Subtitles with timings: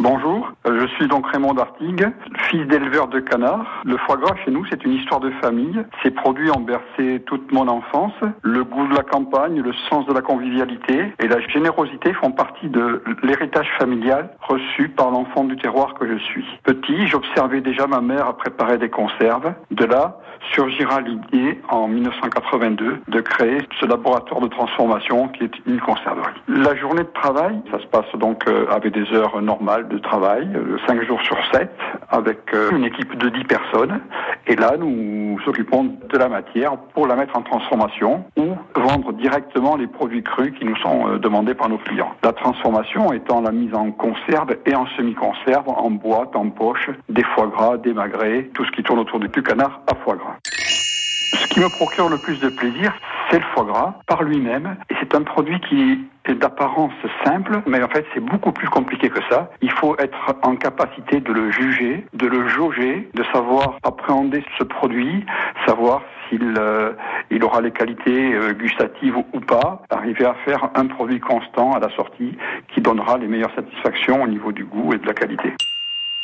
[0.00, 2.08] Bonjour, je suis donc Raymond Dartigue,
[2.48, 3.82] fils d'éleveur de canards.
[3.84, 5.82] Le foie gras chez nous, c'est une histoire de famille.
[6.04, 8.12] Ces produits ont bercé toute mon enfance.
[8.42, 12.68] Le goût de la campagne, le sens de la convivialité et la générosité font partie
[12.68, 16.46] de l'héritage familial reçu par l'enfant du terroir que je suis.
[16.62, 19.52] Petit, j'observais déjà ma mère préparer des conserves.
[19.72, 20.20] De là,
[20.52, 26.34] surgira l'idée en 1982 de créer ce laboratoire de transformation qui est une conserverie.
[26.46, 30.48] La journée de travail, ça se passe donc euh, avec des heures normales de travail,
[30.86, 31.70] 5 euh, jours sur 7,
[32.10, 34.00] avec euh, une équipe de 10 personnes.
[34.46, 39.12] Et là, nous nous occupons de la matière pour la mettre en transformation ou vendre
[39.12, 42.12] directement les produits crus qui nous sont euh, demandés par nos clients.
[42.22, 47.22] La transformation étant la mise en conserve et en semi-conserve, en boîte, en poche, des
[47.34, 50.36] foie gras, des magrets, tout ce qui tourne autour du canard à foie gras.
[50.42, 52.92] Ce qui me procure le plus de plaisir,
[53.30, 54.76] c'est le foie gras par lui-même.
[54.90, 56.92] Et c'est un produit qui est d'apparence
[57.24, 59.50] simple, mais en fait c'est beaucoup plus compliqué que ça.
[59.62, 64.64] Il faut être en capacité de le juger, de le jauger, de savoir appréhender ce
[64.64, 65.24] produit,
[65.66, 66.92] savoir s'il euh,
[67.30, 71.80] il aura les qualités euh, gustatives ou pas, arriver à faire un produit constant à
[71.80, 72.36] la sortie
[72.74, 75.54] qui donnera les meilleures satisfactions au niveau du goût et de la qualité.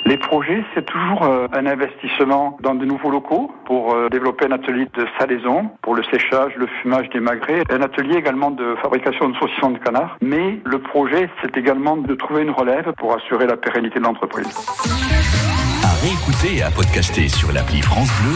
[0.07, 4.53] Les projets, c'est toujours euh, un investissement dans de nouveaux locaux pour euh, développer un
[4.53, 9.31] atelier de salaison pour le séchage, le fumage des magrets, un atelier également de fabrication
[9.31, 10.19] de saucissons de canard.
[10.21, 14.53] Mais le projet, c'est également de trouver une relève pour assurer la pérennité de l'entreprise.
[15.83, 18.33] À et à podcaster sur l'appli France Bleu